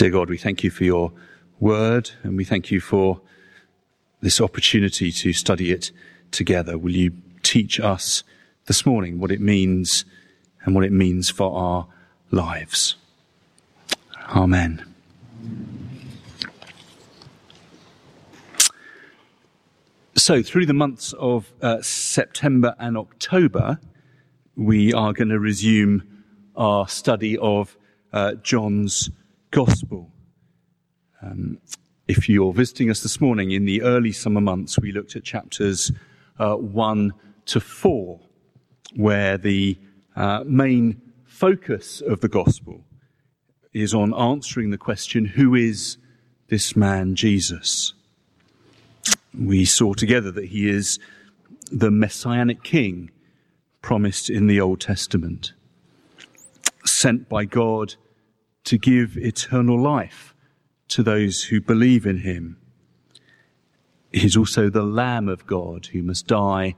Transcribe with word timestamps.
Dear 0.00 0.08
God, 0.08 0.30
we 0.30 0.38
thank 0.38 0.64
you 0.64 0.70
for 0.70 0.84
your 0.84 1.12
word 1.58 2.12
and 2.22 2.34
we 2.34 2.42
thank 2.42 2.70
you 2.70 2.80
for 2.80 3.20
this 4.22 4.40
opportunity 4.40 5.12
to 5.12 5.34
study 5.34 5.72
it 5.72 5.92
together. 6.30 6.78
Will 6.78 6.96
you 6.96 7.12
teach 7.42 7.78
us 7.78 8.24
this 8.64 8.86
morning 8.86 9.18
what 9.18 9.30
it 9.30 9.42
means 9.42 10.06
and 10.64 10.74
what 10.74 10.84
it 10.84 10.90
means 10.90 11.28
for 11.28 11.54
our 11.54 11.86
lives? 12.30 12.96
Amen. 14.30 14.82
So, 20.16 20.42
through 20.42 20.64
the 20.64 20.72
months 20.72 21.12
of 21.12 21.52
uh, 21.60 21.82
September 21.82 22.74
and 22.78 22.96
October, 22.96 23.78
we 24.56 24.94
are 24.94 25.12
going 25.12 25.28
to 25.28 25.38
resume 25.38 26.24
our 26.56 26.88
study 26.88 27.36
of 27.36 27.76
uh, 28.14 28.36
John's 28.36 29.10
Gospel. 29.50 30.12
Um, 31.20 31.58
if 32.06 32.28
you're 32.28 32.52
visiting 32.52 32.88
us 32.88 33.00
this 33.00 33.20
morning, 33.20 33.50
in 33.50 33.64
the 33.64 33.82
early 33.82 34.12
summer 34.12 34.40
months, 34.40 34.78
we 34.78 34.92
looked 34.92 35.16
at 35.16 35.24
chapters 35.24 35.90
uh, 36.38 36.54
1 36.54 37.12
to 37.46 37.60
4, 37.60 38.20
where 38.94 39.36
the 39.36 39.76
uh, 40.14 40.44
main 40.46 41.00
focus 41.24 42.00
of 42.00 42.20
the 42.20 42.28
Gospel 42.28 42.84
is 43.72 43.92
on 43.92 44.14
answering 44.14 44.70
the 44.70 44.78
question 44.78 45.24
who 45.24 45.56
is 45.56 45.98
this 46.48 46.76
man 46.76 47.16
Jesus? 47.16 47.92
We 49.36 49.64
saw 49.64 49.94
together 49.94 50.30
that 50.30 50.46
he 50.46 50.68
is 50.68 51.00
the 51.72 51.90
messianic 51.90 52.62
king 52.62 53.10
promised 53.82 54.30
in 54.30 54.46
the 54.46 54.60
Old 54.60 54.80
Testament, 54.80 55.54
sent 56.84 57.28
by 57.28 57.46
God 57.46 57.96
to 58.64 58.78
give 58.78 59.16
eternal 59.16 59.80
life 59.80 60.34
to 60.88 61.02
those 61.02 61.44
who 61.44 61.60
believe 61.60 62.06
in 62.06 62.18
him. 62.18 62.56
He 64.12 64.26
is 64.26 64.36
also 64.36 64.68
the 64.68 64.82
Lamb 64.82 65.28
of 65.28 65.46
God 65.46 65.86
who 65.86 66.02
must 66.02 66.26
die 66.26 66.74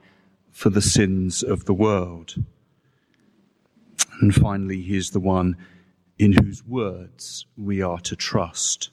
for 0.51 0.69
the 0.69 0.81
sins 0.81 1.41
of 1.41 1.65
the 1.65 1.73
world. 1.73 2.35
And 4.21 4.33
finally, 4.33 4.81
he 4.81 4.95
is 4.95 5.09
the 5.09 5.19
one 5.19 5.57
in 6.19 6.33
whose 6.33 6.63
words 6.63 7.45
we 7.57 7.81
are 7.81 7.99
to 8.01 8.15
trust. 8.15 8.89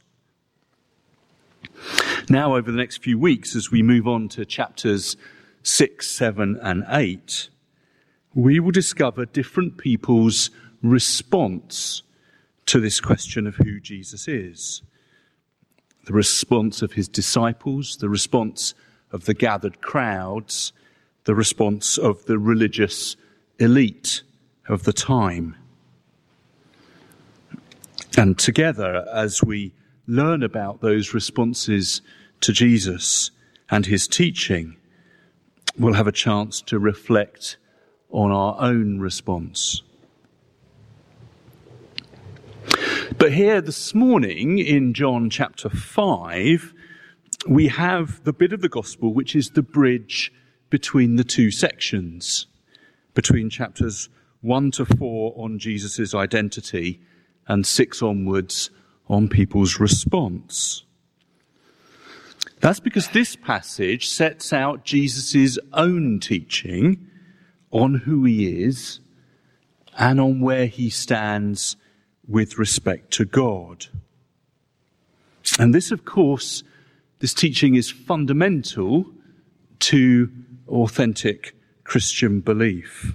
Now, 2.28 2.56
over 2.56 2.70
the 2.70 2.78
next 2.78 3.02
few 3.02 3.18
weeks, 3.18 3.54
as 3.54 3.70
we 3.70 3.82
move 3.82 4.08
on 4.08 4.28
to 4.30 4.44
chapters 4.44 5.16
6, 5.62 6.06
7, 6.08 6.58
and 6.62 6.84
8, 6.88 7.50
we 8.34 8.60
will 8.60 8.70
discover 8.70 9.26
different 9.26 9.76
people's 9.76 10.50
response 10.82 12.02
to 12.70 12.78
this 12.78 13.00
question 13.00 13.48
of 13.48 13.56
who 13.56 13.80
Jesus 13.80 14.28
is. 14.28 14.82
The 16.04 16.12
response 16.12 16.82
of 16.82 16.92
his 16.92 17.08
disciples, 17.08 17.96
the 17.96 18.08
response 18.08 18.74
of 19.10 19.24
the 19.24 19.34
gathered 19.34 19.80
crowds, 19.80 20.72
the 21.24 21.34
response 21.34 21.98
of 21.98 22.24
the 22.26 22.38
religious 22.38 23.16
elite 23.58 24.22
of 24.68 24.84
the 24.84 24.92
time. 24.92 25.56
And 28.16 28.38
together, 28.38 29.04
as 29.12 29.42
we 29.42 29.72
learn 30.06 30.44
about 30.44 30.80
those 30.80 31.12
responses 31.12 32.02
to 32.40 32.52
Jesus 32.52 33.32
and 33.68 33.84
his 33.84 34.06
teaching, 34.06 34.76
we'll 35.76 35.94
have 35.94 36.06
a 36.06 36.12
chance 36.12 36.62
to 36.62 36.78
reflect 36.78 37.56
on 38.10 38.30
our 38.30 38.54
own 38.60 39.00
response. 39.00 39.82
But 43.18 43.32
here 43.32 43.60
this 43.60 43.92
morning 43.92 44.58
in 44.58 44.94
John 44.94 45.30
chapter 45.30 45.68
5, 45.68 46.72
we 47.48 47.68
have 47.68 48.22
the 48.24 48.32
bit 48.32 48.52
of 48.52 48.60
the 48.60 48.68
gospel 48.68 49.12
which 49.12 49.34
is 49.34 49.50
the 49.50 49.62
bridge 49.62 50.32
between 50.70 51.16
the 51.16 51.24
two 51.24 51.50
sections, 51.50 52.46
between 53.14 53.50
chapters 53.50 54.08
1 54.42 54.70
to 54.72 54.84
4 54.84 55.34
on 55.36 55.58
Jesus' 55.58 56.14
identity 56.14 57.00
and 57.48 57.66
6 57.66 58.02
onwards 58.02 58.70
on 59.08 59.28
people's 59.28 59.80
response. 59.80 60.84
That's 62.60 62.80
because 62.80 63.08
this 63.08 63.34
passage 63.34 64.08
sets 64.08 64.52
out 64.52 64.84
Jesus' 64.84 65.58
own 65.72 66.20
teaching 66.20 67.08
on 67.72 67.96
who 67.96 68.24
he 68.24 68.62
is 68.62 69.00
and 69.98 70.20
on 70.20 70.40
where 70.40 70.66
he 70.66 70.90
stands 70.90 71.76
with 72.26 72.58
respect 72.58 73.10
to 73.12 73.24
God. 73.24 73.86
And 75.58 75.74
this, 75.74 75.90
of 75.90 76.04
course, 76.04 76.62
this 77.18 77.34
teaching 77.34 77.74
is 77.74 77.90
fundamental 77.90 79.06
to 79.80 80.30
authentic 80.68 81.56
Christian 81.84 82.40
belief. 82.40 83.14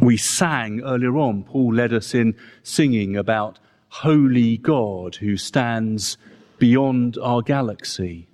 We 0.00 0.16
sang 0.16 0.80
earlier 0.82 1.16
on, 1.16 1.44
Paul 1.44 1.74
led 1.74 1.92
us 1.92 2.14
in 2.14 2.34
singing 2.62 3.16
about 3.16 3.58
holy 3.88 4.56
God 4.56 5.16
who 5.16 5.36
stands 5.36 6.18
beyond 6.58 7.18
our 7.22 7.40
galaxy. 7.40 8.28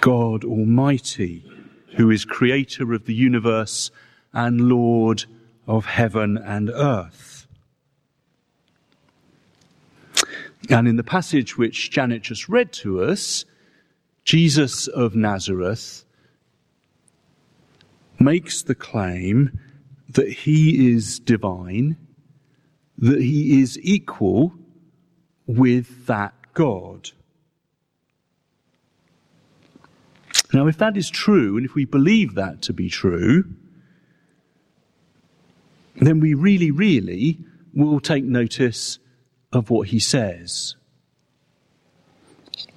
God 0.00 0.44
Almighty, 0.44 1.44
who 1.96 2.10
is 2.10 2.24
creator 2.24 2.92
of 2.92 3.06
the 3.06 3.14
universe 3.14 3.90
and 4.34 4.68
Lord 4.68 5.24
of 5.66 5.86
heaven 5.86 6.36
and 6.36 6.68
earth. 6.68 7.46
And 10.68 10.88
in 10.88 10.96
the 10.96 11.04
passage 11.04 11.56
which 11.56 11.90
Janet 11.90 12.22
just 12.22 12.48
read 12.48 12.72
to 12.72 13.02
us, 13.02 13.44
Jesus 14.24 14.88
of 14.88 15.14
Nazareth 15.14 16.04
makes 18.18 18.62
the 18.62 18.74
claim 18.74 19.58
that 20.08 20.30
he 20.30 20.92
is 20.92 21.18
divine, 21.18 21.96
that 22.96 23.20
he 23.20 23.60
is 23.60 23.78
equal 23.82 24.54
with 25.46 26.06
that 26.06 26.34
God. 26.54 27.10
Now, 30.52 30.66
if 30.66 30.78
that 30.78 30.96
is 30.96 31.10
true, 31.10 31.56
and 31.56 31.66
if 31.66 31.74
we 31.74 31.84
believe 31.84 32.34
that 32.36 32.62
to 32.62 32.72
be 32.72 32.88
true, 32.88 33.44
then 35.96 36.20
we 36.20 36.34
really, 36.34 36.70
really 36.70 37.38
will 37.72 38.00
take 38.00 38.24
notice 38.24 38.98
of 39.52 39.70
what 39.70 39.88
he 39.88 40.00
says. 40.00 40.76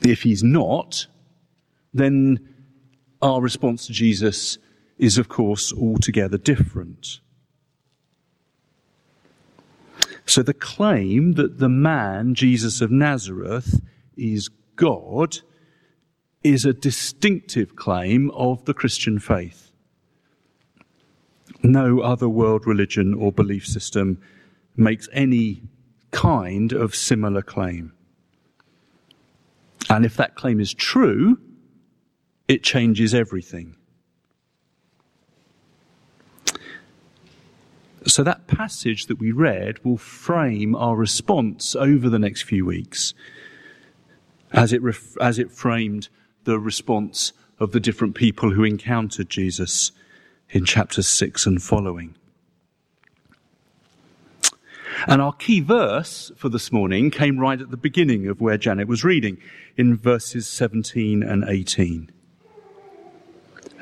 If 0.01 0.21
he's 0.23 0.43
not, 0.43 1.07
then 1.93 2.53
our 3.21 3.41
response 3.41 3.87
to 3.87 3.93
Jesus 3.93 4.57
is, 4.97 5.17
of 5.17 5.27
course, 5.27 5.73
altogether 5.73 6.37
different. 6.37 7.19
So 10.25 10.43
the 10.43 10.53
claim 10.53 11.33
that 11.33 11.59
the 11.59 11.69
man, 11.69 12.35
Jesus 12.35 12.81
of 12.81 12.91
Nazareth, 12.91 13.81
is 14.15 14.49
God 14.75 15.39
is 16.43 16.65
a 16.65 16.73
distinctive 16.73 17.75
claim 17.75 18.29
of 18.31 18.65
the 18.65 18.73
Christian 18.73 19.19
faith. 19.19 19.66
No 21.63 22.01
other 22.01 22.29
world 22.29 22.67
religion 22.67 23.13
or 23.13 23.31
belief 23.31 23.65
system 23.65 24.21
makes 24.75 25.09
any 25.11 25.63
kind 26.11 26.71
of 26.71 26.95
similar 26.95 27.41
claim. 27.41 27.93
And 29.89 30.05
if 30.05 30.15
that 30.17 30.35
claim 30.35 30.59
is 30.59 30.73
true, 30.73 31.39
it 32.47 32.63
changes 32.63 33.13
everything. 33.13 33.75
So, 38.05 38.23
that 38.23 38.47
passage 38.47 39.07
that 39.07 39.19
we 39.19 39.31
read 39.31 39.83
will 39.83 39.97
frame 39.97 40.75
our 40.75 40.95
response 40.95 41.75
over 41.75 42.09
the 42.09 42.19
next 42.19 42.43
few 42.43 42.65
weeks 42.65 43.13
as 44.53 44.71
it, 44.71 44.81
ref- 44.81 45.17
as 45.19 45.37
it 45.37 45.51
framed 45.51 46.07
the 46.45 46.57
response 46.57 47.33
of 47.59 47.73
the 47.73 47.81
different 47.81 48.15
people 48.15 48.51
who 48.51 48.63
encountered 48.63 49.29
Jesus 49.29 49.91
in 50.49 50.65
chapters 50.65 51.07
6 51.07 51.45
and 51.45 51.61
following. 51.61 52.15
And 55.05 55.21
our 55.21 55.33
key 55.33 55.59
verse 55.59 56.31
for 56.35 56.49
this 56.49 56.71
morning 56.71 57.11
came 57.11 57.39
right 57.39 57.61
at 57.61 57.69
the 57.69 57.77
beginning 57.77 58.27
of 58.27 58.41
where 58.41 58.57
Janet 58.57 58.87
was 58.87 59.03
reading, 59.03 59.37
in 59.75 59.95
verses 59.95 60.47
17 60.47 61.21
and 61.21 61.45
18. 61.47 62.11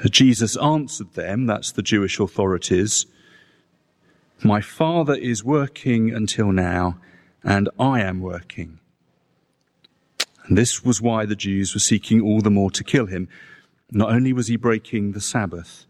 Jesus 0.09 0.57
answered 0.57 1.13
them, 1.13 1.45
that's 1.45 1.71
the 1.71 1.81
Jewish 1.81 2.19
authorities, 2.19 3.05
My 4.43 4.59
Father 4.59 5.15
is 5.15 5.43
working 5.43 6.13
until 6.13 6.51
now, 6.51 6.99
and 7.43 7.69
I 7.79 8.01
am 8.01 8.19
working. 8.19 8.79
And 10.45 10.57
this 10.57 10.83
was 10.83 11.01
why 11.01 11.25
the 11.25 11.35
Jews 11.35 11.73
were 11.73 11.79
seeking 11.79 12.21
all 12.21 12.41
the 12.41 12.51
more 12.51 12.69
to 12.71 12.83
kill 12.83 13.05
him. 13.05 13.29
Not 13.89 14.11
only 14.11 14.33
was 14.33 14.47
he 14.47 14.57
breaking 14.57 15.13
the 15.13 15.21
Sabbath, 15.21 15.85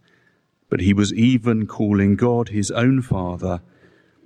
but 0.69 0.79
he 0.79 0.93
was 0.93 1.13
even 1.13 1.67
calling 1.67 2.15
God 2.15 2.49
his 2.49 2.71
own 2.71 3.01
Father, 3.01 3.61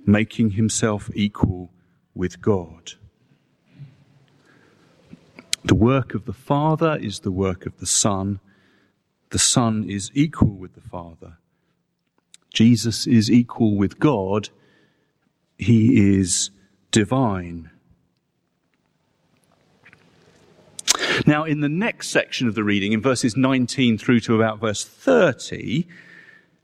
making 0.06 0.52
himself 0.52 1.10
equal 1.14 1.70
with 2.14 2.40
God. 2.40 2.92
The 5.64 5.74
work 5.74 6.14
of 6.14 6.24
the 6.24 6.32
Father 6.32 6.98
is 7.00 7.20
the 7.20 7.30
work 7.30 7.66
of 7.66 7.78
the 7.78 7.86
Son. 7.86 8.40
The 9.30 9.38
Son 9.38 9.84
is 9.88 10.10
equal 10.14 10.56
with 10.56 10.74
the 10.74 10.80
Father. 10.80 11.36
Jesus 12.52 13.06
is 13.06 13.30
equal 13.30 13.76
with 13.76 13.98
God. 14.00 14.48
He 15.58 16.18
is 16.18 16.50
divine. 16.90 17.70
Now, 21.26 21.44
in 21.44 21.60
the 21.60 21.68
next 21.68 22.08
section 22.08 22.48
of 22.48 22.54
the 22.54 22.64
reading, 22.64 22.92
in 22.92 23.02
verses 23.02 23.36
19 23.36 23.98
through 23.98 24.20
to 24.20 24.34
about 24.34 24.58
verse 24.58 24.84
30, 24.84 25.86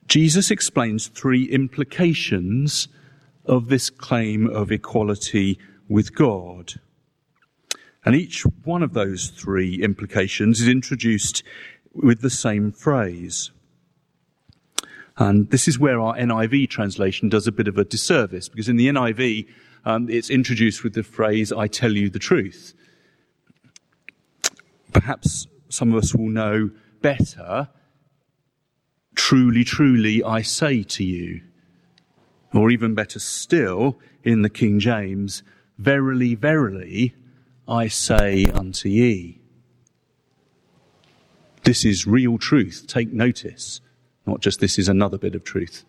Jesus 0.06 0.50
explains 0.50 1.08
three 1.08 1.44
implications 1.44 2.88
of 3.44 3.68
this 3.68 3.90
claim 3.90 4.48
of 4.48 4.70
equality 4.70 5.58
with 5.88 6.14
God. 6.14 6.74
And 8.04 8.14
each 8.14 8.42
one 8.64 8.82
of 8.82 8.92
those 8.92 9.28
three 9.28 9.82
implications 9.82 10.60
is 10.60 10.68
introduced 10.68 11.42
with 11.92 12.20
the 12.20 12.30
same 12.30 12.70
phrase. 12.70 13.50
And 15.16 15.50
this 15.50 15.66
is 15.66 15.78
where 15.78 16.00
our 16.00 16.16
NIV 16.16 16.68
translation 16.68 17.28
does 17.28 17.46
a 17.46 17.52
bit 17.52 17.68
of 17.68 17.78
a 17.78 17.84
disservice, 17.84 18.48
because 18.48 18.68
in 18.68 18.76
the 18.76 18.88
NIV, 18.88 19.48
um, 19.84 20.08
it's 20.10 20.30
introduced 20.30 20.84
with 20.84 20.94
the 20.94 21.02
phrase, 21.02 21.52
I 21.52 21.68
tell 21.68 21.92
you 21.92 22.10
the 22.10 22.18
truth. 22.18 22.74
Perhaps 24.92 25.46
some 25.68 25.92
of 25.92 26.02
us 26.02 26.14
will 26.14 26.28
know 26.28 26.70
better, 27.00 27.68
truly, 29.26 29.64
truly, 29.64 30.22
I 30.22 30.40
say 30.40 30.84
to 30.84 31.02
you. 31.02 31.40
Or 32.54 32.70
even 32.70 32.94
better 32.94 33.18
still, 33.18 33.98
in 34.22 34.42
the 34.42 34.48
King 34.48 34.78
James, 34.78 35.42
verily, 35.78 36.36
verily, 36.36 37.16
I 37.66 37.88
say 37.88 38.44
unto 38.44 38.88
ye. 38.88 39.40
This 41.64 41.84
is 41.84 42.06
real 42.06 42.38
truth. 42.38 42.84
Take 42.86 43.12
notice. 43.12 43.80
Not 44.26 44.38
just 44.38 44.60
this 44.60 44.78
is 44.78 44.88
another 44.88 45.18
bit 45.18 45.34
of 45.34 45.42
truth. 45.42 45.84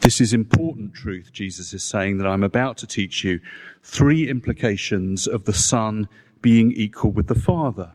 This 0.00 0.20
is 0.20 0.32
important 0.32 0.92
truth, 0.92 1.30
Jesus 1.32 1.72
is 1.72 1.84
saying, 1.84 2.18
that 2.18 2.26
I'm 2.26 2.42
about 2.42 2.78
to 2.78 2.86
teach 2.88 3.22
you. 3.22 3.38
Three 3.84 4.28
implications 4.28 5.28
of 5.28 5.44
the 5.44 5.54
Son 5.54 6.08
being 6.42 6.72
equal 6.72 7.12
with 7.12 7.28
the 7.28 7.36
Father. 7.36 7.92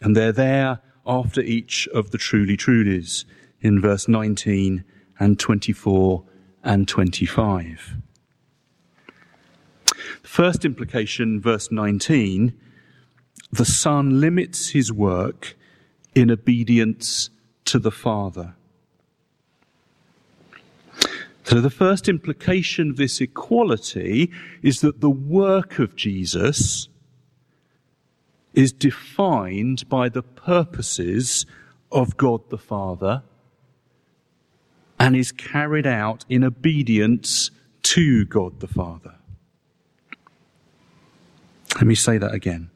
And 0.00 0.16
they're 0.16 0.30
there 0.30 0.82
after 1.06 1.40
each 1.40 1.88
of 1.88 2.10
the 2.10 2.18
truly 2.18 2.56
trulies 2.56 3.24
in 3.60 3.80
verse 3.80 4.08
19 4.08 4.84
and 5.18 5.38
24 5.38 6.24
and 6.64 6.88
25. 6.88 7.96
The 10.22 10.28
first 10.28 10.64
implication, 10.64 11.40
verse 11.40 11.70
19, 11.70 12.52
the 13.52 13.64
Son 13.64 14.20
limits 14.20 14.70
his 14.70 14.92
work 14.92 15.56
in 16.14 16.30
obedience 16.30 17.30
to 17.66 17.78
the 17.78 17.90
Father. 17.90 18.54
So 21.44 21.60
the 21.60 21.70
first 21.70 22.08
implication 22.08 22.90
of 22.90 22.96
this 22.96 23.20
equality 23.20 24.32
is 24.62 24.80
that 24.80 25.00
the 25.00 25.10
work 25.10 25.78
of 25.78 25.94
Jesus 25.94 26.88
is 28.56 28.72
defined 28.72 29.88
by 29.88 30.08
the 30.08 30.22
purposes 30.22 31.46
of 31.92 32.16
God 32.16 32.48
the 32.48 32.58
Father 32.58 33.22
and 34.98 35.14
is 35.14 35.30
carried 35.30 35.86
out 35.86 36.24
in 36.28 36.42
obedience 36.42 37.50
to 37.82 38.24
God 38.24 38.60
the 38.60 38.66
Father. 38.66 39.14
Let 41.76 41.84
me 41.84 41.94
say 41.94 42.16
that 42.16 42.32
again. 42.32 42.70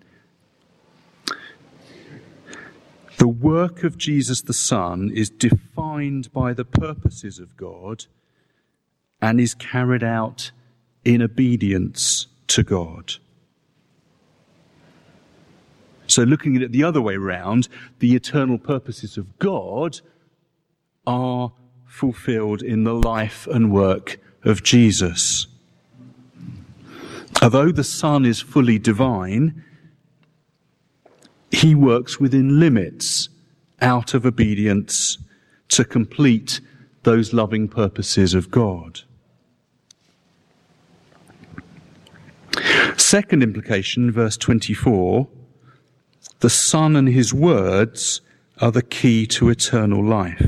The 3.16 3.28
work 3.28 3.82
of 3.82 3.98
Jesus 3.98 4.42
the 4.42 4.52
Son 4.54 5.10
is 5.14 5.30
defined 5.30 6.32
by 6.32 6.52
the 6.52 6.64
purposes 6.64 7.38
of 7.38 7.56
God 7.56 8.06
and 9.20 9.40
is 9.40 9.54
carried 9.54 10.04
out 10.04 10.52
in 11.04 11.22
obedience 11.22 12.26
to 12.48 12.62
God. 12.62 13.14
So, 16.10 16.24
looking 16.24 16.56
at 16.56 16.62
it 16.62 16.72
the 16.72 16.82
other 16.82 17.00
way 17.00 17.16
round, 17.16 17.68
the 18.00 18.14
eternal 18.14 18.58
purposes 18.58 19.16
of 19.16 19.38
God 19.38 20.00
are 21.06 21.52
fulfilled 21.86 22.62
in 22.62 22.84
the 22.84 22.94
life 22.94 23.46
and 23.46 23.72
work 23.72 24.18
of 24.44 24.62
Jesus. 24.62 25.46
Although 27.42 27.72
the 27.72 27.84
Son 27.84 28.24
is 28.24 28.40
fully 28.40 28.78
divine, 28.78 29.64
he 31.50 31.74
works 31.74 32.18
within 32.18 32.60
limits 32.60 33.28
out 33.80 34.12
of 34.12 34.26
obedience 34.26 35.18
to 35.68 35.84
complete 35.84 36.60
those 37.02 37.32
loving 37.32 37.68
purposes 37.68 38.34
of 38.34 38.50
God. 38.50 39.00
Second 42.96 43.42
implication, 43.42 44.10
verse 44.10 44.36
24 44.36 45.28
the 46.40 46.50
Son 46.50 46.96
and 46.96 47.08
his 47.08 47.32
words 47.32 48.20
are 48.60 48.72
the 48.72 48.82
key 48.82 49.26
to 49.26 49.48
eternal 49.48 50.04
life. 50.04 50.44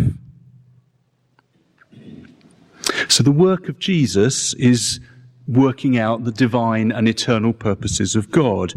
So 3.09 3.23
the 3.23 3.33
work 3.33 3.69
of 3.69 3.79
Jesus 3.79 4.55
is 4.55 5.01
working 5.47 5.99
out 5.99 6.25
the 6.25 6.33
divine 6.33 6.93
and 6.93 7.09
eternal 7.09 7.53
purposes 7.53 8.17
of 8.17 8.31
God. 8.31 8.75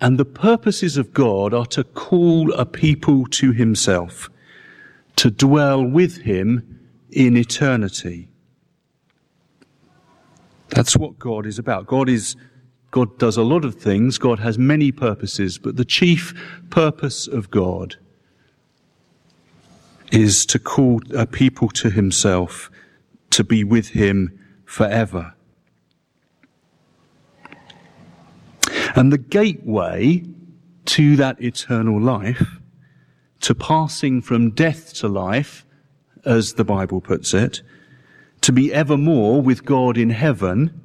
And 0.00 0.18
the 0.18 0.24
purposes 0.24 0.96
of 0.96 1.12
God 1.12 1.54
are 1.54 1.66
to 1.66 1.84
call 1.84 2.52
a 2.52 2.66
people 2.66 3.26
to 3.26 3.52
himself, 3.52 4.28
to 5.16 5.30
dwell 5.30 5.84
with 5.84 6.22
him 6.22 6.80
in 7.10 7.36
eternity. 7.36 8.28
That's 10.70 10.96
what 10.96 11.18
God 11.18 11.46
is 11.46 11.58
about. 11.58 11.86
God 11.86 12.08
is, 12.08 12.36
God 12.94 13.18
does 13.18 13.36
a 13.36 13.42
lot 13.42 13.64
of 13.64 13.74
things. 13.74 14.18
God 14.18 14.38
has 14.38 14.56
many 14.56 14.92
purposes, 14.92 15.58
but 15.58 15.74
the 15.74 15.84
chief 15.84 16.32
purpose 16.70 17.26
of 17.26 17.50
God 17.50 17.96
is 20.12 20.46
to 20.46 20.60
call 20.60 21.00
a 21.12 21.26
people 21.26 21.68
to 21.70 21.90
himself, 21.90 22.70
to 23.30 23.42
be 23.42 23.64
with 23.64 23.88
him 23.88 24.38
forever. 24.64 25.34
And 28.94 29.12
the 29.12 29.18
gateway 29.18 30.22
to 30.84 31.16
that 31.16 31.42
eternal 31.42 32.00
life, 32.00 32.60
to 33.40 33.56
passing 33.56 34.22
from 34.22 34.50
death 34.50 34.94
to 34.98 35.08
life, 35.08 35.66
as 36.24 36.52
the 36.52 36.64
Bible 36.64 37.00
puts 37.00 37.34
it, 37.34 37.60
to 38.42 38.52
be 38.52 38.72
evermore 38.72 39.42
with 39.42 39.64
God 39.64 39.98
in 39.98 40.10
heaven, 40.10 40.80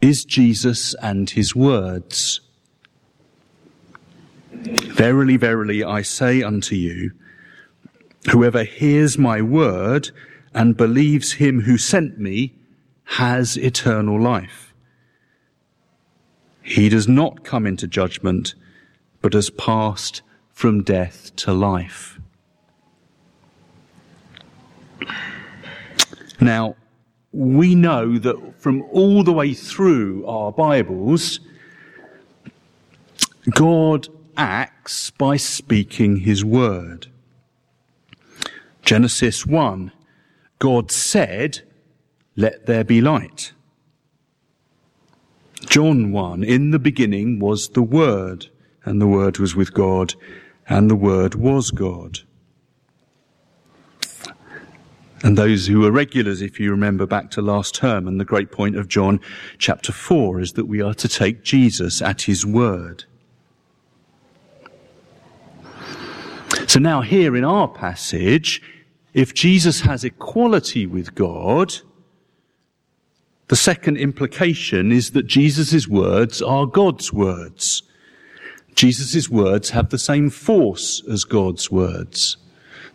is 0.00 0.24
Jesus 0.24 0.94
and 0.94 1.30
his 1.30 1.54
words. 1.54 2.40
Verily, 4.52 5.36
verily, 5.36 5.84
I 5.84 6.02
say 6.02 6.42
unto 6.42 6.74
you, 6.74 7.12
whoever 8.30 8.64
hears 8.64 9.16
my 9.18 9.40
word 9.40 10.10
and 10.54 10.76
believes 10.76 11.34
him 11.34 11.62
who 11.62 11.78
sent 11.78 12.18
me 12.18 12.54
has 13.04 13.56
eternal 13.56 14.20
life 14.20 14.68
he 16.68 16.90
does 16.90 17.08
not 17.08 17.44
come 17.44 17.66
into 17.66 17.86
judgment, 17.86 18.54
but 19.22 19.32
has 19.32 19.48
passed 19.48 20.20
from 20.52 20.82
death 20.82 21.34
to 21.36 21.50
life. 21.50 22.20
Now, 26.38 26.76
we 27.32 27.74
know 27.74 28.18
that 28.18 28.60
from 28.60 28.82
all 28.90 29.22
the 29.22 29.32
way 29.32 29.54
through 29.54 30.26
our 30.26 30.52
Bibles, 30.52 31.40
God 33.50 34.08
acts 34.36 35.10
by 35.10 35.36
speaking 35.36 36.18
his 36.18 36.44
word. 36.44 37.08
Genesis 38.82 39.44
1, 39.44 39.92
God 40.58 40.90
said, 40.90 41.60
let 42.36 42.66
there 42.66 42.84
be 42.84 43.00
light. 43.00 43.52
John 45.66 46.12
1, 46.12 46.44
in 46.44 46.70
the 46.70 46.78
beginning 46.78 47.40
was 47.40 47.70
the 47.70 47.82
Word, 47.82 48.46
and 48.84 49.02
the 49.02 49.08
Word 49.08 49.38
was 49.38 49.56
with 49.56 49.74
God, 49.74 50.14
and 50.68 50.88
the 50.88 50.94
Word 50.94 51.34
was 51.34 51.72
God. 51.72 52.20
And 55.24 55.36
those 55.36 55.66
who 55.66 55.84
are 55.84 55.90
regulars, 55.90 56.40
if 56.40 56.60
you 56.60 56.70
remember 56.70 57.04
back 57.04 57.30
to 57.32 57.42
last 57.42 57.74
term, 57.74 58.06
and 58.06 58.20
the 58.20 58.24
great 58.24 58.52
point 58.52 58.76
of 58.76 58.88
John 58.88 59.20
chapter 59.58 59.92
4 59.92 60.40
is 60.40 60.52
that 60.52 60.66
we 60.66 60.80
are 60.80 60.94
to 60.94 61.08
take 61.08 61.42
Jesus 61.42 62.00
at 62.00 62.22
his 62.22 62.46
word. 62.46 63.04
So 66.68 66.78
now 66.78 67.00
here 67.00 67.34
in 67.34 67.44
our 67.44 67.66
passage, 67.66 68.62
if 69.12 69.34
Jesus 69.34 69.80
has 69.80 70.04
equality 70.04 70.86
with 70.86 71.14
God, 71.14 71.74
the 73.48 73.56
second 73.56 73.96
implication 73.96 74.92
is 74.92 75.12
that 75.12 75.26
Jesus' 75.26 75.88
words 75.88 76.40
are 76.42 76.66
God's 76.66 77.12
words. 77.12 77.82
Jesus' 78.74 79.28
words 79.28 79.70
have 79.70 79.88
the 79.88 79.98
same 79.98 80.30
force 80.30 81.02
as 81.10 81.24
God's 81.24 81.70
words. 81.70 82.36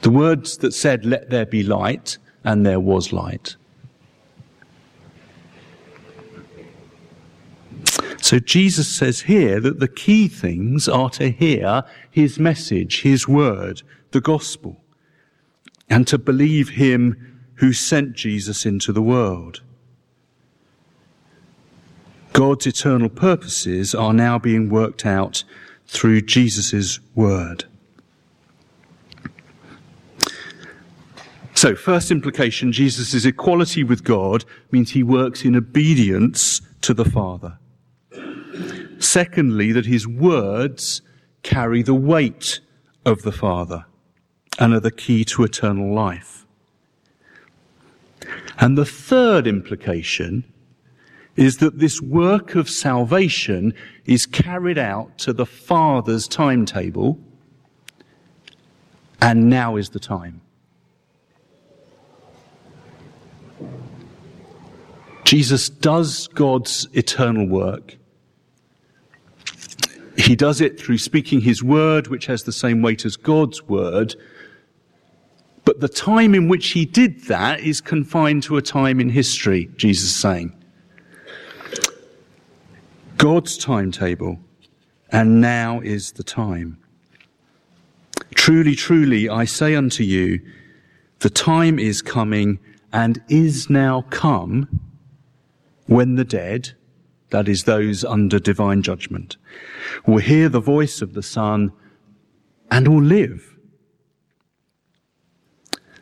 The 0.04 0.12
words 0.12 0.58
that 0.58 0.74
said, 0.74 1.06
let 1.06 1.30
there 1.30 1.46
be 1.46 1.64
light, 1.64 2.18
and 2.44 2.66
there 2.66 2.80
was 2.80 3.12
light. 3.12 3.56
So 8.22 8.40
Jesus 8.40 8.88
says 8.88 9.22
here 9.22 9.60
that 9.60 9.80
the 9.80 9.88
key 9.88 10.28
things 10.28 10.88
are 10.88 11.10
to 11.12 11.30
hear 11.30 11.84
his 12.10 12.38
message, 12.38 13.02
his 13.02 13.28
word, 13.28 13.82
the 14.12 14.22
gospel, 14.22 14.82
and 15.90 16.08
to 16.08 16.18
believe 16.18 16.70
him 16.70 17.40
who 17.56 17.72
sent 17.74 18.14
Jesus 18.14 18.66
into 18.66 18.92
the 18.92 19.02
world. 19.02 19.62
God's 22.34 22.68
eternal 22.68 23.10
purposes 23.10 23.94
are 23.96 24.14
now 24.14 24.38
being 24.40 24.70
worked 24.70 25.06
out 25.06 25.44
through 25.86 26.22
Jesus' 26.22 27.00
word. 27.16 27.66
So, 31.63 31.75
first 31.75 32.12
implication, 32.12 32.74
Jesus' 32.74 33.24
equality 33.24 33.86
with 33.86 34.03
God 34.03 34.43
means 34.72 34.89
he 34.89 35.01
works 35.01 35.46
in 35.46 35.55
obedience 35.55 36.60
to 36.82 36.93
the 36.93 37.05
Father. 37.05 37.58
Secondly, 39.00 39.72
that 39.72 39.86
his 39.86 40.05
words 40.05 41.01
carry 41.41 41.82
the 41.82 41.93
weight 41.93 42.60
of 43.05 43.22
the 43.22 43.32
Father 43.32 43.86
and 44.60 44.74
are 44.74 44.82
the 44.82 44.91
key 44.91 45.24
to 45.24 45.46
eternal 45.46 45.96
life. 45.96 46.46
And 48.60 48.77
the 48.77 48.84
third 48.84 49.48
implication 49.48 50.43
is 51.38 51.60
that 51.60 51.79
this 51.79 52.01
work 52.01 52.55
of 52.55 52.70
salvation 52.70 53.74
is 54.03 54.25
carried 54.25 54.77
out 54.77 55.17
to 55.20 55.32
the 55.32 55.46
Father's 55.46 56.27
timetable, 56.27 57.17
and 59.22 59.50
now 59.50 59.77
is 59.77 59.91
the 59.91 60.01
time. 60.01 60.41
Jesus 65.34 65.68
does 65.68 66.28
God's 66.28 66.88
eternal 66.94 67.48
work. 67.48 67.98
He 70.16 70.36
does 70.36 70.62
it 70.62 70.80
through 70.80 71.00
speaking 71.00 71.42
his 71.42 71.63
word, 71.63 72.06
which 72.06 72.28
has 72.28 72.44
the 72.44 72.52
same 72.52 72.84
weight 72.84 73.04
as 73.04 73.16
God's 73.16 73.63
word. 73.63 74.16
But 75.66 75.80
the 75.80 75.90
time 75.90 76.36
in 76.36 76.50
which 76.50 76.68
he 76.68 76.86
did 76.86 77.24
that 77.24 77.62
is 77.62 77.82
confined 77.82 78.44
to 78.44 78.58
a 78.58 78.62
time 78.62 79.00
in 79.00 79.10
history, 79.10 79.72
Jesus 79.75 80.12
is 80.12 80.16
saying. 80.16 80.56
God's 83.18 83.58
timetable, 83.58 84.38
and 85.12 85.42
now 85.42 85.80
is 85.80 86.12
the 86.12 86.24
time. 86.24 86.78
Truly, 88.36 88.75
truly, 88.75 89.30
I 89.30 89.46
say 89.46 89.74
unto 89.74 90.04
you, 90.04 90.42
the 91.22 91.32
time 91.32 91.80
is 91.80 92.04
coming 92.04 92.60
and 92.92 93.20
is 93.30 93.68
now 93.68 94.04
come 94.12 94.83
when 95.88 96.16
the 96.16 96.24
dead, 96.24 96.72
that 97.30 97.48
is 97.48 97.63
those 97.63 98.04
under 98.04 98.40
divine 98.40 98.82
judgment, 98.82 99.38
will 100.06 100.20
hear 100.20 100.50
the 100.50 100.60
voice 100.60 101.02
of 101.02 101.13
the 101.13 101.24
Son 101.24 101.72
and 102.70 102.88
will 102.88 103.04
live. 103.04 103.58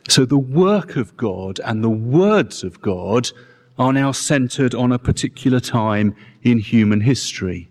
So 0.08 0.24
the 0.24 0.38
work 0.38 0.96
of 0.96 1.16
God 1.16 1.60
and 1.64 1.82
the 1.82 1.90
words 1.90 2.62
of 2.62 2.80
God 2.80 3.30
are 3.78 3.92
now 3.92 4.12
centered 4.12 4.74
on 4.74 4.92
a 4.92 4.98
particular 4.98 5.60
time 5.60 6.14
in 6.42 6.58
human 6.58 7.00
history. 7.00 7.70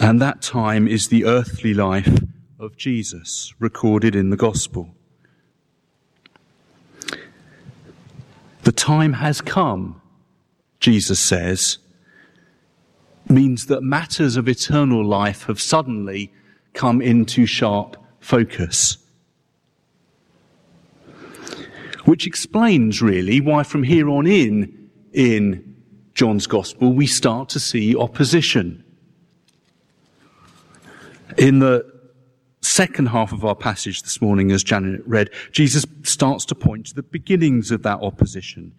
And 0.00 0.20
that 0.22 0.42
time 0.42 0.86
is 0.86 1.08
the 1.08 1.24
earthly 1.24 1.74
life 1.74 2.20
of 2.58 2.76
Jesus 2.76 3.52
recorded 3.58 4.14
in 4.14 4.30
the 4.30 4.36
gospel. 4.36 4.94
The 8.62 8.72
time 8.72 9.14
has 9.14 9.40
come, 9.40 9.97
Jesus 10.80 11.18
says, 11.18 11.78
means 13.28 13.66
that 13.66 13.82
matters 13.82 14.36
of 14.36 14.48
eternal 14.48 15.04
life 15.04 15.44
have 15.44 15.60
suddenly 15.60 16.32
come 16.72 17.02
into 17.02 17.46
sharp 17.46 17.96
focus. 18.20 18.98
Which 22.04 22.26
explains 22.26 23.02
really 23.02 23.40
why 23.40 23.64
from 23.64 23.82
here 23.82 24.08
on 24.08 24.26
in, 24.26 24.90
in 25.12 25.76
John's 26.14 26.46
Gospel, 26.46 26.92
we 26.92 27.06
start 27.06 27.48
to 27.50 27.60
see 27.60 27.94
opposition. 27.96 28.82
In 31.36 31.58
the 31.58 31.84
second 32.60 33.06
half 33.06 33.32
of 33.32 33.44
our 33.44 33.54
passage 33.54 34.02
this 34.02 34.20
morning, 34.20 34.50
as 34.50 34.64
Janet 34.64 35.02
read, 35.06 35.30
Jesus 35.52 35.84
starts 36.02 36.44
to 36.46 36.54
point 36.54 36.86
to 36.86 36.94
the 36.94 37.02
beginnings 37.02 37.70
of 37.70 37.82
that 37.82 38.00
opposition. 38.00 38.72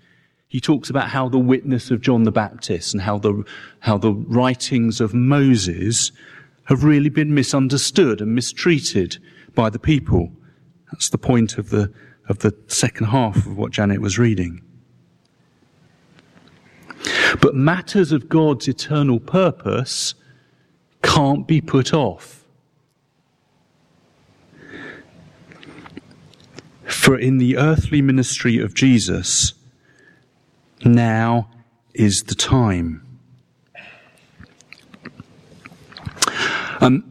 He 0.50 0.60
talks 0.60 0.90
about 0.90 1.10
how 1.10 1.30
the 1.30 1.38
witness 1.38 1.92
of 1.92 2.02
John 2.02 2.24
the 2.24 2.32
Baptist 2.32 2.94
and 2.94 3.04
how 3.04 3.20
the, 3.20 3.46
how 3.82 4.00
the 4.00 4.12
writings 4.12 5.00
of 5.00 5.14
Moses 5.14 6.12
have 6.66 6.84
really 6.84 7.10
been 7.10 7.36
misunderstood 7.36 8.20
and 8.20 8.34
mistreated 8.34 9.20
by 9.54 9.70
the 9.70 9.78
people. 9.78 10.32
That's 10.92 11.10
the 11.10 11.20
point 11.20 11.60
of 11.60 11.70
the, 11.70 11.94
of 12.28 12.40
the 12.40 12.56
second 12.66 13.08
half 13.08 13.36
of 13.38 13.58
what 13.58 13.72
Janet 13.72 14.02
was 14.02 14.18
reading. 14.18 14.64
But 17.42 17.54
matters 17.54 18.12
of 18.12 18.28
God's 18.28 18.68
eternal 18.68 19.20
purpose 19.20 20.16
can't 21.04 21.48
be 21.48 21.62
put 21.62 21.94
off. 21.94 22.44
For 26.86 27.18
in 27.18 27.38
the 27.38 27.56
earthly 27.56 28.02
ministry 28.02 28.58
of 28.58 28.74
Jesus, 28.74 29.54
now 30.86 31.50
is 31.94 32.24
the 32.24 32.36
time. 32.36 33.06
Um, 36.82 37.04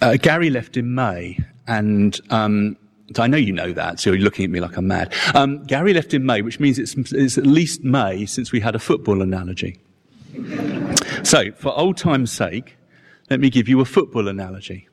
uh, 0.00 0.16
Gary 0.16 0.50
left 0.50 0.76
in 0.76 0.94
May, 0.94 1.38
and 1.66 2.18
um, 2.30 2.76
I 3.18 3.26
know 3.26 3.36
you 3.36 3.52
know 3.52 3.72
that, 3.72 4.00
so 4.00 4.12
you're 4.12 4.22
looking 4.22 4.44
at 4.44 4.50
me 4.50 4.60
like 4.60 4.76
I'm 4.76 4.86
mad. 4.86 5.12
Um, 5.34 5.62
Gary 5.64 5.92
left 5.92 6.14
in 6.14 6.24
May, 6.24 6.42
which 6.42 6.60
means 6.60 6.78
it's, 6.78 6.94
it's 7.12 7.36
at 7.36 7.46
least 7.46 7.84
May 7.84 8.24
since 8.26 8.52
we 8.52 8.60
had 8.60 8.74
a 8.74 8.78
football 8.78 9.20
analogy. 9.20 9.78
so, 11.22 11.50
for 11.52 11.76
old 11.76 11.96
time's 11.96 12.32
sake, 12.32 12.76
let 13.28 13.40
me 13.40 13.50
give 13.50 13.68
you 13.68 13.80
a 13.80 13.84
football 13.84 14.28
analogy. 14.28 14.88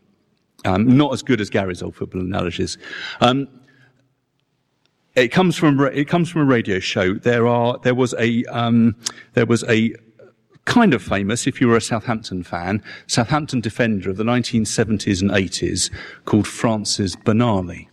Um, 0.66 0.98
not 0.98 1.14
as 1.14 1.22
good 1.22 1.40
as 1.40 1.50
Gary's 1.50 1.82
old 1.82 1.96
football 1.96 2.22
analogies. 2.22 2.78
Um, 3.22 3.48
it 5.18 5.30
comes 5.30 5.56
from 5.56 5.80
it 5.82 6.08
comes 6.08 6.30
from 6.30 6.42
a 6.42 6.46
radio 6.46 6.80
show. 6.80 7.16
There 7.16 7.48
are 7.48 7.80
there 7.80 7.96
was 7.96 8.14
a 8.20 8.46
um, 8.46 8.96
there 9.34 9.48
was 9.48 9.64
a 9.64 9.94
kind 10.66 10.94
of 10.94 11.02
famous, 11.02 11.48
if 11.48 11.60
you 11.60 11.68
were 11.68 11.78
a 11.78 11.82
Southampton 11.82 12.44
fan, 12.44 12.84
Southampton 13.08 13.62
defender 13.62 14.10
of 14.10 14.18
the 14.18 14.24
1970s 14.24 15.22
and 15.22 15.32
80s 15.32 15.90
called 16.26 16.46
Francis 16.46 17.16
Benali. 17.16 17.88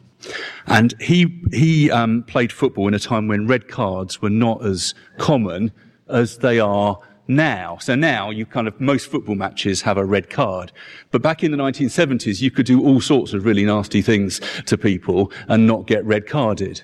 And 0.66 0.92
he, 1.00 1.40
he 1.52 1.90
um, 1.92 2.24
played 2.24 2.50
football 2.50 2.88
in 2.88 2.94
a 2.94 2.98
time 2.98 3.28
when 3.28 3.46
red 3.46 3.68
cards 3.68 4.20
were 4.20 4.30
not 4.30 4.66
as 4.66 4.92
common 5.18 5.70
as 6.08 6.38
they 6.38 6.58
are 6.58 6.98
now. 7.26 7.78
So 7.80 7.94
now 7.94 8.30
you 8.30 8.46
kind 8.46 8.68
of, 8.68 8.80
most 8.80 9.10
football 9.10 9.34
matches 9.34 9.82
have 9.82 9.96
a 9.96 10.04
red 10.04 10.30
card. 10.30 10.72
But 11.10 11.22
back 11.22 11.42
in 11.42 11.50
the 11.50 11.56
1970s, 11.56 12.40
you 12.40 12.50
could 12.50 12.66
do 12.66 12.84
all 12.84 13.00
sorts 13.00 13.32
of 13.32 13.44
really 13.44 13.64
nasty 13.64 14.02
things 14.02 14.40
to 14.66 14.76
people 14.76 15.32
and 15.48 15.66
not 15.66 15.86
get 15.86 16.04
red 16.04 16.26
carded. 16.26 16.82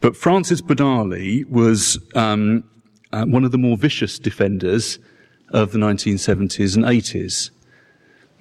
But 0.00 0.16
Francis 0.16 0.60
Benali 0.60 1.48
was 1.48 1.98
um, 2.14 2.64
uh, 3.12 3.24
one 3.24 3.44
of 3.44 3.52
the 3.52 3.58
more 3.58 3.76
vicious 3.76 4.18
defenders 4.18 4.98
of 5.50 5.72
the 5.72 5.78
1970s 5.78 6.76
and 6.76 6.84
80s. 6.84 7.50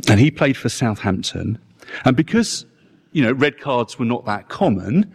And 0.09 0.19
he 0.19 0.29
played 0.29 0.57
for 0.57 0.69
Southampton. 0.69 1.57
And 2.05 2.15
because, 2.15 2.65
you 3.11 3.23
know, 3.23 3.31
red 3.31 3.59
cards 3.59 3.97
were 3.97 4.05
not 4.05 4.25
that 4.25 4.49
common, 4.49 5.11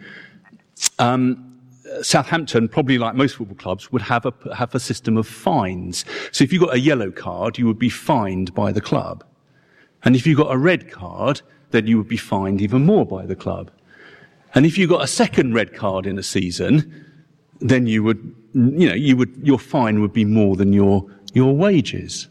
um, 0.99 1.52
Southampton, 2.01 2.69
probably 2.69 2.97
like 2.97 3.15
most 3.15 3.35
football 3.35 3.57
clubs, 3.57 3.91
would 3.91 4.01
have 4.01 4.25
a, 4.25 4.33
have 4.55 4.73
a 4.73 4.79
system 4.79 5.17
of 5.17 5.27
fines. 5.27 6.05
So 6.31 6.43
if 6.43 6.53
you 6.53 6.59
got 6.59 6.73
a 6.73 6.79
yellow 6.79 7.11
card, 7.11 7.57
you 7.57 7.67
would 7.67 7.79
be 7.79 7.89
fined 7.89 8.53
by 8.53 8.71
the 8.71 8.81
club. 8.81 9.23
And 10.03 10.15
if 10.15 10.25
you 10.25 10.35
got 10.35 10.53
a 10.53 10.57
red 10.57 10.91
card, 10.91 11.41
then 11.71 11.87
you 11.87 11.97
would 11.97 12.07
be 12.07 12.17
fined 12.17 12.61
even 12.61 12.85
more 12.85 13.05
by 13.05 13.25
the 13.25 13.35
club. 13.35 13.71
And 14.55 14.65
if 14.65 14.77
you 14.77 14.87
got 14.87 15.03
a 15.03 15.07
second 15.07 15.53
red 15.53 15.73
card 15.73 16.05
in 16.05 16.17
a 16.17 16.23
season, 16.23 17.05
then 17.59 17.87
you 17.87 18.03
would, 18.03 18.35
you 18.53 18.87
know, 18.87 18.93
you 18.93 19.17
would, 19.17 19.35
your 19.43 19.59
fine 19.59 20.01
would 20.01 20.13
be 20.13 20.25
more 20.25 20.55
than 20.55 20.73
your, 20.73 21.05
your 21.33 21.55
wages. 21.55 22.27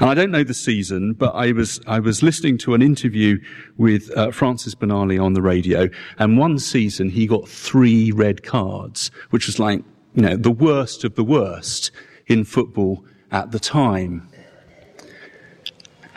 And 0.00 0.08
I 0.08 0.14
don't 0.14 0.30
know 0.30 0.44
the 0.44 0.54
season, 0.54 1.14
but 1.14 1.34
I 1.34 1.52
was, 1.52 1.80
I 1.86 1.98
was 1.98 2.22
listening 2.22 2.56
to 2.58 2.74
an 2.74 2.82
interview 2.82 3.40
with 3.76 4.16
uh, 4.16 4.30
Francis 4.30 4.74
Benali 4.74 5.20
on 5.20 5.32
the 5.32 5.42
radio, 5.42 5.88
and 6.18 6.38
one 6.38 6.58
season 6.60 7.10
he 7.10 7.26
got 7.26 7.48
three 7.48 8.12
red 8.12 8.44
cards, 8.44 9.10
which 9.30 9.46
was 9.46 9.58
like, 9.58 9.82
you 10.14 10.22
know, 10.22 10.36
the 10.36 10.52
worst 10.52 11.02
of 11.02 11.16
the 11.16 11.24
worst 11.24 11.90
in 12.28 12.44
football 12.44 13.04
at 13.32 13.50
the 13.50 13.58
time. 13.58 14.28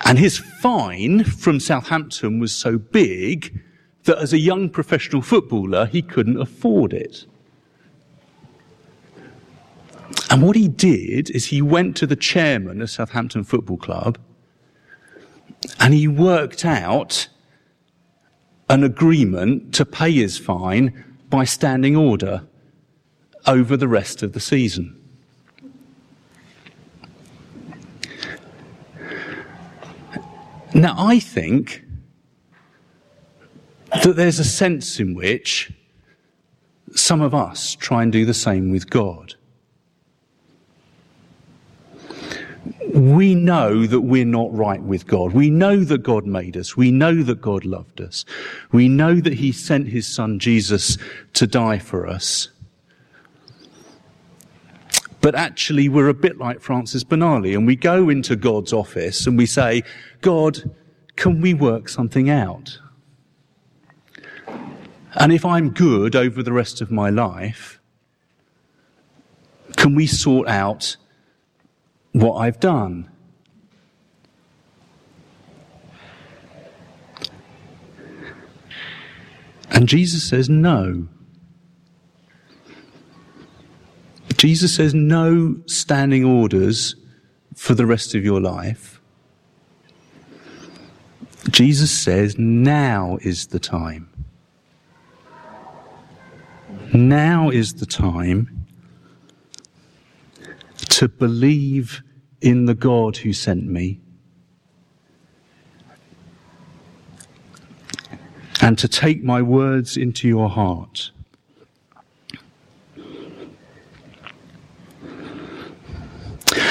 And 0.06 0.18
his 0.18 0.38
fine 0.38 1.24
from 1.24 1.60
Southampton 1.60 2.40
was 2.40 2.54
so 2.54 2.78
big 2.78 3.62
that 4.04 4.18
as 4.18 4.34
a 4.34 4.40
young 4.40 4.70
professional 4.70 5.22
footballer, 5.22 5.86
he 5.86 6.02
couldn't 6.02 6.40
afford 6.40 6.94
it. 6.94 7.26
And 10.32 10.42
what 10.42 10.56
he 10.56 10.70
did 10.70 11.30
is 11.32 11.48
he 11.48 11.62
went 11.62 11.98
to 11.98 12.08
the 12.08 12.16
chairman 12.16 12.82
of 12.82 12.90
Southampton 12.90 13.44
Football 13.44 13.76
Club 13.76 14.18
and 15.78 15.94
he 15.94 16.08
worked 16.08 16.64
out 16.64 17.28
an 18.70 18.82
agreement 18.86 19.74
to 19.74 19.84
pay 19.84 20.14
his 20.14 20.38
fine 20.38 21.18
by 21.30 21.44
standing 21.44 21.98
order 21.98 22.48
over 23.46 23.76
the 23.76 23.90
rest 23.90 24.24
of 24.24 24.32
the 24.32 24.40
season. 24.40 24.98
Now, 30.74 30.96
I 30.98 31.20
think 31.20 31.84
that 34.02 34.16
there's 34.16 34.40
a 34.40 34.46
sense 34.46 34.98
in 34.98 35.14
which 35.14 35.74
some 36.96 37.20
of 37.20 37.36
us 37.36 37.76
try 37.76 38.04
and 38.04 38.14
do 38.14 38.24
the 38.24 38.34
same 38.34 38.72
with 38.72 38.90
God. 38.90 39.36
We 42.94 43.36
know 43.36 43.86
that 43.86 44.02
we're 44.02 44.26
not 44.26 44.54
right 44.56 44.82
with 44.82 45.08
God. 45.08 45.34
We 45.34 45.50
know 45.50 45.84
that 45.84 46.04
God 46.04 46.26
made 46.26 46.58
us. 46.58 46.76
We 46.76 46.92
know 46.92 47.24
that 47.24 47.42
God 47.42 47.64
loved 47.64 48.02
us. 48.02 48.26
We 48.72 48.88
know 48.90 49.16
that 49.22 49.34
He 49.34 49.52
sent 49.52 49.88
His 49.88 50.08
Son 50.08 50.40
Jesus 50.40 50.98
to 51.34 51.48
die 51.48 51.80
for 51.80 52.06
us. 52.06 52.50
But 55.22 55.36
actually, 55.36 55.88
we're 55.88 56.10
a 56.10 56.14
bit 56.16 56.38
like 56.40 56.62
Francis 56.62 57.04
Benali, 57.04 57.54
and 57.54 57.68
we 57.68 57.76
go 57.76 58.10
into 58.10 58.36
God's 58.36 58.74
office 58.74 59.28
and 59.28 59.38
we 59.38 59.46
say, 59.46 59.84
God, 60.22 60.72
can 61.16 61.42
we 61.42 61.54
work 61.54 61.88
something 61.88 62.30
out? 62.30 62.80
And 65.14 65.32
if 65.32 65.46
I'm 65.46 65.70
good 65.70 66.16
over 66.16 66.42
the 66.42 66.54
rest 66.54 66.82
of 66.82 66.90
my 66.90 67.10
life, 67.10 67.80
can 69.78 69.94
we 69.94 70.08
sort 70.08 70.48
out 70.48 70.98
what 72.12 72.36
I've 72.36 72.60
done? 72.60 73.10
And 79.70 79.88
Jesus 79.88 80.28
says 80.28 80.50
no. 80.50 81.08
Jesus 84.38 84.76
says 84.76 84.94
no 84.94 85.56
standing 85.66 86.26
orders 86.26 86.96
for 87.56 87.74
the 87.74 87.86
rest 87.86 88.16
of 88.16 88.24
your 88.24 88.42
life. 88.42 89.00
Jesus 91.50 91.92
says 91.92 92.38
now 92.38 93.18
is 93.22 93.48
the 93.48 93.60
time. 93.60 94.10
Now 96.94 97.50
is 97.50 97.76
the 97.76 97.86
time 97.86 98.61
to 101.02 101.10
believe 101.10 102.04
in 102.42 102.68
the 102.68 102.76
God 102.76 103.18
who 103.18 103.34
sent 103.34 103.66
me 103.66 104.00
and 108.62 108.78
to 108.78 108.88
take 108.88 109.24
my 109.24 109.42
words 109.42 109.98
into 109.98 110.28
your 110.28 110.48
heart. 110.48 111.10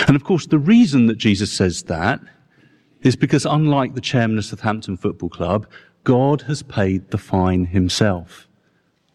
And 0.06 0.14
of 0.14 0.22
course, 0.22 0.46
the 0.46 0.60
reason 0.60 1.06
that 1.06 1.18
Jesus 1.18 1.52
says 1.52 1.82
that 1.94 2.20
is 3.02 3.16
because 3.16 3.44
unlike 3.44 3.96
the 3.96 4.00
chairman 4.00 4.38
of 4.38 4.44
Southampton 4.44 4.96
Football 4.96 5.30
Club, 5.30 5.66
God 6.04 6.42
has 6.42 6.62
paid 6.62 7.10
the 7.10 7.18
fine 7.18 7.64
himself 7.64 8.46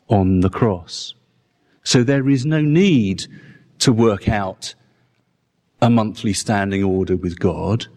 on 0.10 0.42
the 0.42 0.50
cross. 0.50 1.14
So 1.86 2.04
there 2.04 2.28
is 2.28 2.46
no 2.46 2.60
need 2.60 3.28
to 3.80 3.94
work 3.94 4.28
out 4.28 4.76
a 5.82 5.90
monthly 5.90 6.34
standing 6.34 6.84
order 6.84 7.16
with 7.16 7.40
God 7.40 7.88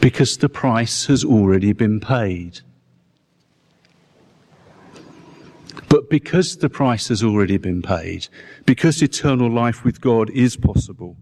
because 0.00 0.36
the 0.38 0.48
price 0.48 1.06
has 1.06 1.24
already 1.24 1.72
been 1.72 2.00
paid. 2.00 2.60
But 5.88 6.10
because 6.10 6.56
the 6.56 6.68
price 6.68 7.08
has 7.08 7.22
already 7.22 7.56
been 7.56 7.82
paid, 7.82 8.28
because 8.66 9.02
eternal 9.02 9.50
life 9.50 9.84
with 9.84 10.00
God 10.00 10.30
is 10.30 10.56
possible, 10.56 11.16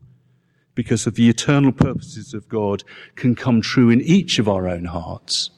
because 0.75 1.07
of 1.07 1.15
the 1.15 1.29
eternal 1.29 1.73
purposes 1.73 2.33
of 2.33 2.49
God 2.49 2.83
can 3.15 3.35
come 3.35 3.61
true 3.61 3.91
in 3.91 4.01
each 4.01 4.39
of 4.39 4.49
our 4.49 4.67
own 4.69 4.87
hearts, 4.87 5.51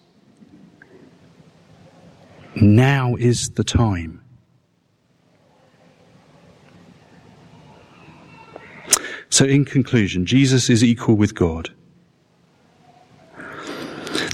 now 2.57 3.15
is 3.17 3.51
the 3.51 3.65
time. 3.65 4.24
So, 9.35 9.45
in 9.45 9.65
conclusion, 9.65 10.27
Jesus 10.27 10.71
is 10.71 10.85
equal 10.85 11.17
with 11.17 11.35
God. 11.35 11.71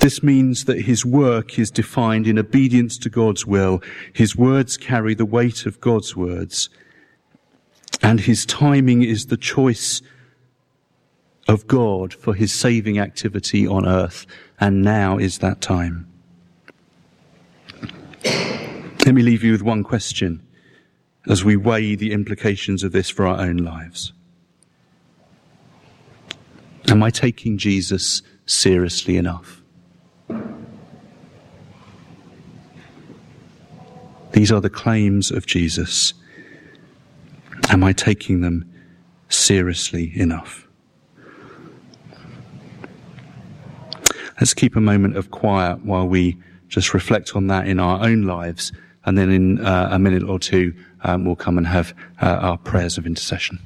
This 0.02 0.22
means 0.22 0.66
that 0.66 0.82
his 0.82 1.06
work 1.06 1.58
is 1.58 1.70
defined 1.70 2.26
in 2.26 2.38
obedience 2.38 2.98
to 2.98 3.08
God's 3.08 3.46
will. 3.46 3.80
His 4.12 4.36
words 4.36 4.76
carry 4.76 5.14
the 5.14 5.24
weight 5.24 5.64
of 5.64 5.80
God's 5.80 6.14
words. 6.14 6.68
And 8.02 8.20
his 8.20 8.44
timing 8.44 9.02
is 9.02 9.28
the 9.28 9.38
choice 9.38 10.02
of 11.48 11.66
God 11.66 12.12
for 12.12 12.34
his 12.34 12.52
saving 12.52 12.98
activity 12.98 13.66
on 13.66 13.88
earth. 13.88 14.26
And 14.60 14.82
now 14.82 15.16
is 15.16 15.38
that 15.38 15.62
time. 15.62 16.06
Let 18.22 19.14
me 19.14 19.22
leave 19.22 19.42
you 19.42 19.52
with 19.52 19.62
one 19.62 19.82
question 19.82 20.46
as 21.26 21.42
we 21.42 21.56
weigh 21.56 21.94
the 21.94 22.12
implications 22.12 22.82
of 22.84 22.92
this 22.92 23.08
for 23.08 23.26
our 23.26 23.40
own 23.40 23.56
lives. 23.56 24.12
Am 26.90 27.04
I 27.04 27.10
taking 27.10 27.56
Jesus 27.56 28.20
seriously 28.46 29.16
enough? 29.16 29.62
These 34.32 34.50
are 34.50 34.60
the 34.60 34.70
claims 34.70 35.30
of 35.30 35.46
Jesus. 35.46 36.14
Am 37.68 37.84
I 37.84 37.92
taking 37.92 38.40
them 38.40 38.68
seriously 39.28 40.10
enough? 40.18 40.66
Let's 44.40 44.52
keep 44.52 44.74
a 44.74 44.80
moment 44.80 45.16
of 45.16 45.30
quiet 45.30 45.84
while 45.84 46.08
we 46.08 46.38
just 46.66 46.92
reflect 46.92 47.36
on 47.36 47.46
that 47.48 47.68
in 47.68 47.78
our 47.78 48.04
own 48.04 48.22
lives. 48.22 48.72
And 49.04 49.16
then 49.16 49.30
in 49.30 49.64
uh, 49.64 49.90
a 49.92 49.98
minute 50.00 50.24
or 50.24 50.40
two, 50.40 50.74
um, 51.04 51.24
we'll 51.24 51.36
come 51.36 51.56
and 51.56 51.68
have 51.68 51.94
uh, 52.20 52.26
our 52.26 52.58
prayers 52.58 52.98
of 52.98 53.06
intercession. 53.06 53.60